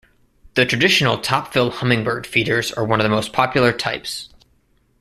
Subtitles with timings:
[0.55, 4.29] The traditional top-fill hummingbird feeders are one of the most popular types.